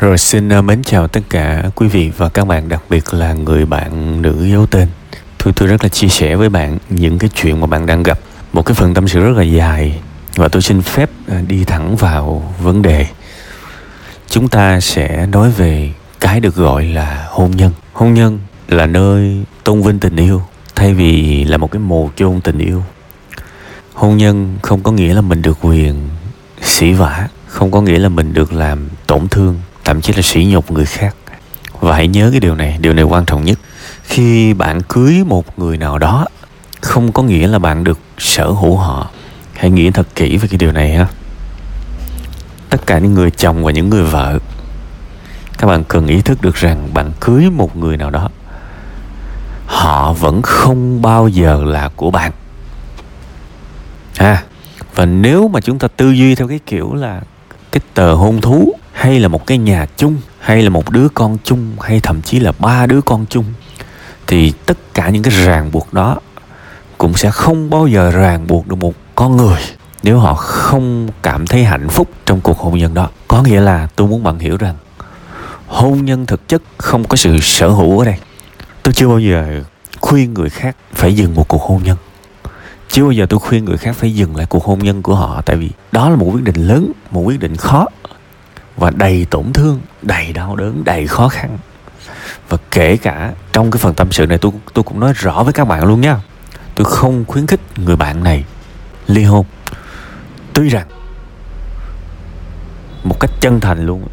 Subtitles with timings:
[0.00, 3.32] Rồi xin à, mến chào tất cả quý vị và các bạn, đặc biệt là
[3.32, 4.88] người bạn nữ giấu tên.
[5.38, 8.18] Tôi tôi rất là chia sẻ với bạn những cái chuyện mà bạn đang gặp.
[8.52, 10.00] Một cái phần tâm sự rất là dài
[10.34, 13.06] Và tôi xin phép à, đi thẳng vào vấn đề.
[14.28, 17.72] Chúng ta sẽ nói về cái được gọi là hôn nhân.
[17.92, 18.38] Hôn nhân
[18.68, 20.42] là nơi tôn vinh tình yêu,
[20.74, 22.82] Thay vì là một cái mồ chôn tình yêu.
[23.94, 26.08] Hôn nhân không có nghĩa là mình được quyền
[26.62, 30.44] sỉ vả, Không có nghĩa là mình được làm tổn thương thậm chí là sỉ
[30.44, 31.16] nhục người khác.
[31.80, 33.58] Và hãy nhớ cái điều này điều này quan trọng nhất.
[34.02, 36.26] Khi bạn cưới một người nào đó,
[36.80, 39.10] không có nghĩa là bạn được sở hữu họ.
[39.54, 41.06] Hãy nghĩ thật kỹ về cái điều này ha.
[42.70, 44.38] Tất cả những người chồng và những người vợ,
[45.58, 48.28] các bạn cần ý thức được rằng bạn cưới một người nào đó,
[49.66, 52.32] họ vẫn không bao giờ là của bạn.
[54.16, 54.42] À
[54.94, 57.20] và nếu mà chúng ta tư duy theo cái kiểu là
[57.72, 61.38] cái tờ hôn thú hay là một cái nhà chung, hay là một đứa con
[61.44, 63.44] chung, hay thậm chí là ba đứa con chung,
[64.26, 66.18] thì tất cả những cái ràng buộc đó
[66.98, 69.60] cũng sẽ không bao giờ ràng buộc được một con người
[70.02, 73.08] nếu họ không cảm thấy hạnh phúc trong cuộc hôn nhân đó.
[73.28, 74.74] Có nghĩa là tôi muốn bạn hiểu rằng
[75.66, 78.16] hôn nhân thực chất không có sự sở hữu ở đây.
[78.82, 79.62] Tôi chưa bao giờ
[80.00, 81.96] khuyên người khác phải dừng một cuộc hôn nhân.
[82.88, 85.42] Chưa bao giờ tôi khuyên người khác phải dừng lại cuộc hôn nhân của họ,
[85.46, 87.86] tại vì đó là một quyết định lớn, một quyết định khó
[88.76, 91.58] và đầy tổn thương, đầy đau đớn, đầy khó khăn.
[92.48, 95.52] Và kể cả trong cái phần tâm sự này, tôi tôi cũng nói rõ với
[95.52, 96.16] các bạn luôn nha.
[96.74, 98.44] Tôi không khuyến khích người bạn này
[99.06, 99.46] ly hôn.
[100.52, 100.86] Tuy rằng,
[103.04, 104.06] một cách chân thành luôn,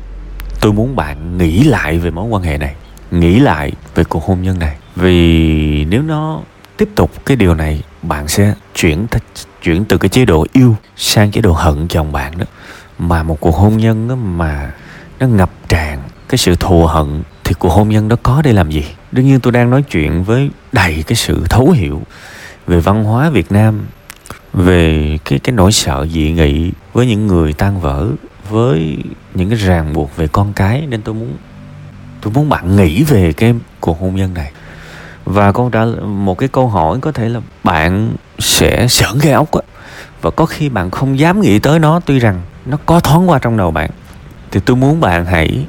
[0.62, 2.76] tôi muốn bạn nghĩ lại về mối quan hệ này,
[3.12, 4.78] nghĩ lại về cuộc hôn nhân này.
[4.96, 6.42] Vì nếu nó
[6.78, 9.08] tiếp tục cái điều này, bạn sẽ chuyển
[9.64, 12.46] chuyển từ cái chế độ yêu sang chế độ hận chồng bạn đó
[13.00, 14.72] mà một cuộc hôn nhân mà
[15.20, 16.00] nó ngập tràn
[16.30, 18.86] cái sự thù hận, thì cuộc hôn nhân đó có để làm gì?
[19.12, 22.02] Đương nhiên tôi đang nói chuyện với đầy cái sự thấu hiểu
[22.68, 23.86] về văn hóa việt nam,
[24.54, 28.08] về cái cái nỗi sợ dị nghị với những người tan vỡ,
[28.50, 28.98] với
[29.34, 30.88] những cái ràng buộc về con cái.
[30.90, 31.38] Nên tôi muốn
[32.22, 34.52] tôi muốn bạn nghĩ về cái cuộc hôn nhân này.
[35.26, 39.52] Và câu trả một cái câu hỏi có thể là bạn sẽ sởn gai ốc
[39.52, 39.62] á.
[40.22, 43.40] Và có khi bạn không dám nghĩ tới nó, tuy rằng nó có thoáng qua
[43.40, 43.90] trong đầu bạn.
[44.52, 45.66] Thì tôi muốn bạn hãy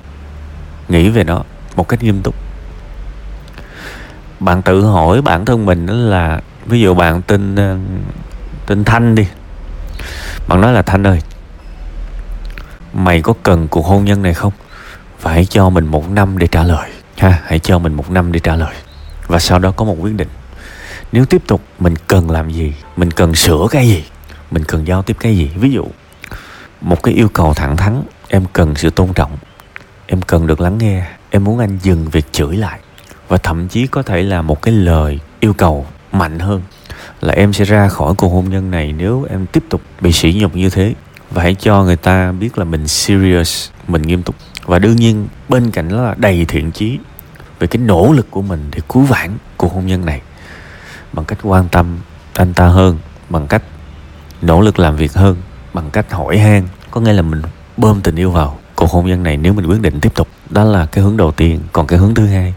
[0.89, 1.43] nghĩ về nó
[1.77, 2.35] một cách nghiêm túc.
[4.41, 8.03] Bạn tự hỏi bản thân mình đó là, ví dụ bạn tên tin
[8.67, 9.27] tên thanh đi.
[10.49, 11.21] Bạn nói là, thanh ơi,
[12.93, 14.53] mày có cần cuộc hôn nhân này không?
[15.23, 18.33] Và hãy cho mình một năm để trả lời, ha, hãy cho mình một năm
[18.33, 18.75] để trả lời.
[19.27, 20.29] Và sau đó có một quyết định.
[21.13, 24.05] Nếu tiếp tục mình cần làm gì, mình cần sửa cái gì,
[24.51, 25.87] mình cần giao tiếp cái gì, ví dụ
[26.85, 29.37] một cái yêu cầu thẳng thắn, em cần sự tôn trọng.
[30.07, 32.81] Em cần được lắng nghe, em muốn anh dừng việc chửi lại.
[33.29, 36.63] Và thậm chí có thể là một cái lời yêu cầu mạnh hơn,
[37.21, 40.37] là em sẽ ra khỏi cuộc hôn nhân này nếu em tiếp tục bị sỉ
[40.41, 40.95] nhục như thế.
[41.31, 44.35] Và hãy cho người ta biết là mình serious, mình nghiêm túc.
[44.65, 46.99] Và đương nhiên, bên cạnh đó là đầy thiện chí
[47.59, 50.21] về cái nỗ lực của mình để cứu vãn cuộc hôn nhân này.
[51.13, 51.99] Bằng cách quan tâm
[52.35, 52.99] anh ta hơn,
[53.31, 53.63] bằng cách
[54.43, 55.37] nỗ lực làm việc hơn
[55.75, 56.63] bằng cách hỏi han.
[56.91, 57.43] Có nghĩa là mình
[57.77, 58.59] bơm tình yêu vào.
[58.75, 61.33] Cuộc hôn nhân này nếu mình quyết định tiếp tục, đó là cái hướng đầu
[61.33, 61.61] tiên.
[61.73, 62.55] Còn cái hướng thứ hai,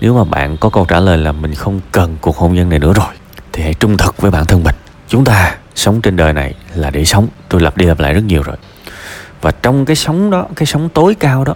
[0.00, 2.78] nếu mà bạn có câu trả lời là mình không cần cuộc hôn nhân này
[2.78, 3.14] nữa rồi,
[3.52, 4.74] thì hãy trung thực với bản thân mình.
[5.08, 7.28] Chúng ta sống trên đời này là để sống.
[7.48, 8.56] Tôi lặp đi lặp lại rất nhiều rồi.
[9.40, 11.54] Và trong cái sống đó, cái sống tối cao đó,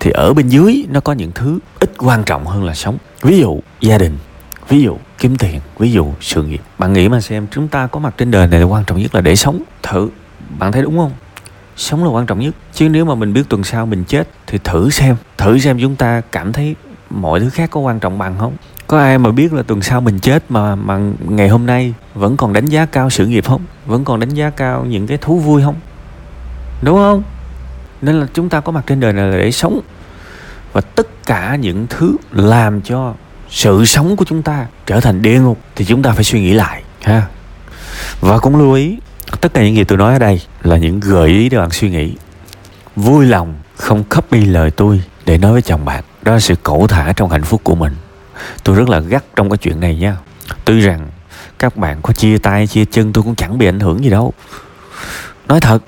[0.00, 2.98] thì ở bên dưới nó có những thứ ít quan trọng hơn là sống.
[3.22, 4.18] Ví dụ gia đình
[4.68, 6.60] ví dụ, kiếm tiền, ví dụ, sự nghiệp.
[6.78, 9.14] Bạn nghĩ mà xem, chúng ta có mặt trên đời này là quan trọng nhất
[9.14, 9.62] là để sống.
[9.82, 10.08] Thử.
[10.58, 11.12] Bạn thấy đúng không?
[11.76, 12.54] Sống là quan trọng nhất.
[12.72, 15.16] Chứ nếu mà mình biết tuần sau mình chết, thì thử xem.
[15.38, 16.74] Thử xem chúng ta cảm thấy
[17.10, 18.56] mọi thứ khác có quan trọng bằng không?
[18.86, 22.36] Có ai mà biết là tuần sau mình chết mà mà ngày hôm nay vẫn
[22.36, 23.62] còn đánh giá cao sự nghiệp không?
[23.86, 25.74] Vẫn còn đánh giá cao những cái thú vui không?
[26.82, 27.22] Đúng không?
[28.02, 29.80] Nên là chúng ta có mặt trên đời này là để sống.
[30.72, 33.14] Và tất cả những thứ làm cho
[33.52, 36.52] sự sống của chúng ta trở thành địa ngục thì chúng ta phải suy nghĩ
[36.52, 37.26] lại, ha.
[38.20, 38.98] Và cũng lưu ý,
[39.40, 41.90] tất cả những gì tôi nói ở đây là những gợi ý để bạn suy
[41.90, 42.14] nghĩ.
[42.96, 46.04] Vui lòng không copy lời tôi để nói với chồng bạn.
[46.22, 47.94] Đó là sự cẩu thả trong hạnh phúc của mình.
[48.64, 50.16] Tôi rất là gắt trong cái chuyện này nha.
[50.64, 51.08] Tuy rằng
[51.58, 54.32] các bạn có chia tay, chia chân, tôi cũng chẳng bị ảnh hưởng gì đâu.
[55.48, 55.78] Nói thật,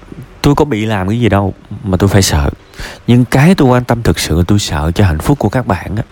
[0.43, 2.51] tôi có bị làm cái gì đâu mà tôi phải sợ.
[3.07, 5.97] Nhưng cái tôi quan tâm thực sự, tôi sợ cho hạnh phúc của các bạn
[5.97, 6.03] á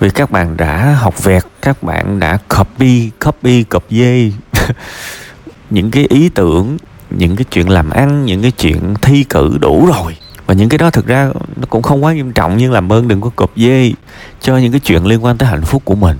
[0.00, 4.32] vì các bạn đã học vẹt các bạn đã copy copy cập dê
[5.70, 6.76] những cái ý tưởng,
[7.10, 10.16] những cái chuyện làm ăn, những cái chuyện thi cử đủ rồi.
[10.46, 13.08] Và những cái đó thực ra nó cũng không quá nghiêm trọng nhưng làm ơn
[13.08, 13.92] đừng có cộp dê
[14.40, 16.16] cho những cái chuyện liên quan tới hạnh phúc của mình.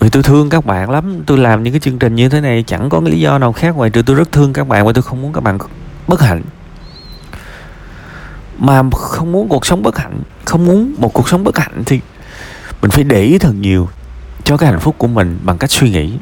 [0.00, 2.64] Vì tôi thương các bạn lắm, tôi làm những cái chương trình như thế này,
[2.66, 5.02] chẳng có lý do nào khác ngoài trừ tôi rất thương các bạn và tôi
[5.02, 5.58] không muốn các bạn
[6.08, 6.42] bất hạnh.
[8.58, 12.00] Mà không muốn cuộc sống bất hạnh, không muốn một cuộc sống bất hạnh thì
[12.84, 13.88] mình phải để ý thật nhiều
[14.44, 16.18] cho cái hạnh phúc của mình bằng cách suy nghĩ,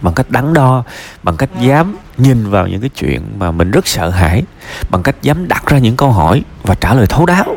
[0.00, 0.84] bằng cách đắn đo,
[1.22, 4.42] bằng cách dám nhìn vào những cái chuyện mà mình rất sợ hãi,
[4.90, 7.56] bằng cách dám đặt ra những câu hỏi và trả lời thấu đáo.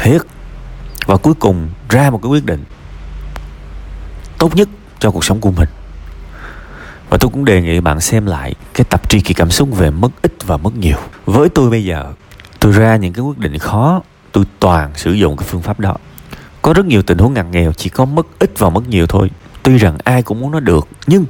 [0.00, 0.20] Thiệt.
[1.06, 2.64] Và cuối cùng ra một cái quyết định
[4.38, 4.68] tốt nhất
[4.98, 5.68] cho cuộc sống của mình.
[7.10, 9.90] Và tôi cũng đề nghị bạn xem lại cái tập tri kỳ cảm xúc về
[9.90, 10.98] mất ít và mất nhiều.
[11.26, 12.12] Với tôi bây giờ,
[12.60, 15.96] tôi ra những cái quyết định khó, tôi toàn sử dụng cái phương pháp đó
[16.66, 19.30] có rất nhiều tình huống ngặt nghèo, chỉ có mất ít và mất nhiều thôi.
[19.62, 21.24] Tuy rằng ai cũng muốn nó được, nhưng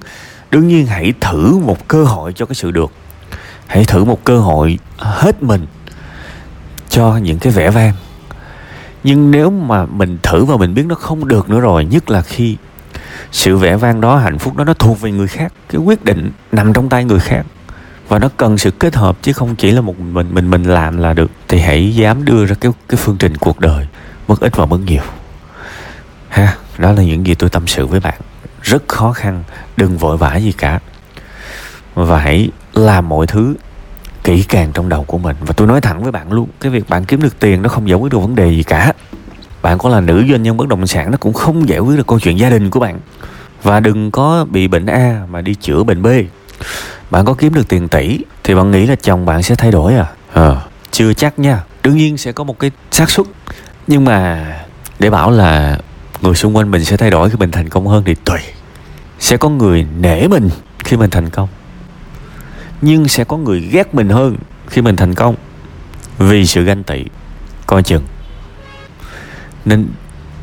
[0.50, 2.92] đương nhiên hãy thử một cơ hội cho cái sự được.
[3.66, 5.66] Hãy thử một cơ hội hết mình
[6.88, 7.94] cho những cái vẻ vang.
[9.04, 12.22] Nhưng nếu mà mình thử và mình biết nó không được nữa rồi, nhất là
[12.22, 12.56] khi
[13.32, 16.30] sự vẻ vang đó, hạnh phúc đó, nó thuộc về người khác, cái quyết định
[16.52, 17.46] nằm trong tay người khác.
[18.08, 20.96] Và nó cần sự kết hợp, chứ không chỉ là một mình mình mình làm
[20.96, 21.30] là được.
[21.48, 23.86] Thì hãy dám đưa ra cái cái phương trình cuộc đời,
[24.28, 25.02] mất ít và mất nhiều
[26.78, 28.20] đó là những gì tôi tâm sự với bạn.
[28.62, 29.42] Rất khó khăn,
[29.76, 30.80] đừng vội vã gì cả.
[31.94, 33.54] Và hãy làm mọi thứ
[34.24, 35.36] kỹ càng trong đầu của mình.
[35.40, 37.88] Và tôi nói thẳng với bạn luôn, cái việc bạn kiếm được tiền nó không
[37.88, 38.92] giải quyết được vấn đề gì cả.
[39.62, 42.06] Bạn có là nữ doanh nhân bất động sản, nó cũng không giải quyết được
[42.06, 43.00] câu chuyện gia đình của bạn.
[43.62, 46.06] Và đừng có bị bệnh A mà đi chữa bệnh B.
[47.10, 49.94] Bạn có kiếm được tiền tỷ thì bạn nghĩ là chồng bạn sẽ thay đổi
[49.94, 50.06] à?
[50.32, 51.60] Ờ chưa chắc nha.
[51.82, 53.26] Đương nhiên sẽ có một cái xác suất.
[53.86, 54.46] Nhưng mà
[54.98, 55.78] để bảo là
[56.22, 58.38] người xung quanh mình sẽ thay đổi khi mình thành công hơn thì tùy.
[59.18, 61.48] Sẽ có người nể mình khi mình thành công.
[62.80, 64.36] Nhưng sẽ có người ghét mình hơn
[64.66, 65.34] khi mình thành công
[66.18, 67.04] vì sự ganh tị.
[67.66, 68.04] Coi chừng.
[69.64, 69.88] Nên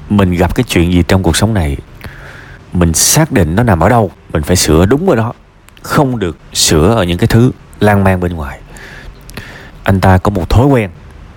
[0.10, 1.78] mình gặp cái chuyện gì trong cuộc sống này,
[2.74, 5.34] mình xác định nó nằm ở đâu, mình phải sửa đúng ở đó
[5.81, 8.60] không được sửa ở những cái thứ lan man bên ngoài.
[9.84, 10.90] Anh ta có một thói quen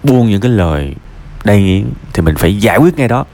[0.03, 0.95] buông những cái lời
[1.45, 3.25] đầy nghiến thì mình phải giải quyết ngay đó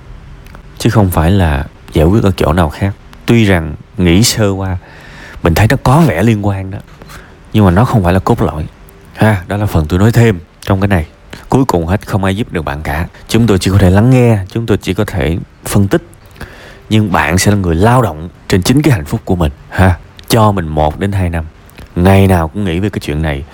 [0.82, 2.92] chứ không phải là giải quyết ở chỗ nào khác.
[3.26, 4.76] Tuy rằng nghĩ sơ qua,
[5.42, 6.78] mình thấy nó có vẻ liên quan đó,
[7.52, 8.66] nhưng mà nó không phải là cốt lõi.
[9.14, 11.06] Ha, đó là phần tôi nói thêm trong cái này.
[11.48, 13.06] Cuối cùng hết không ai giúp được bạn cả.
[13.28, 16.02] Chúng tôi chỉ có thể lắng nghe, chúng tôi chỉ có thể phân tích.
[16.90, 19.52] Nhưng bạn sẽ là người lao động trên chính cái hạnh phúc của mình.
[19.70, 19.96] Ha,
[20.28, 21.44] cho mình một đến hai năm.
[21.96, 23.44] Ngày nào cũng nghĩ về cái chuyện này,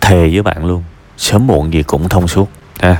[0.00, 0.84] thề với bạn luôn.
[1.18, 2.50] Sớm muộn gì cũng thông suốt.
[2.80, 2.96] Ha.